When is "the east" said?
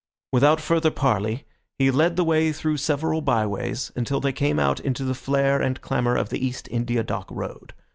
6.29-6.67